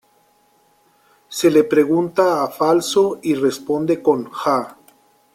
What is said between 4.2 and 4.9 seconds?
ja.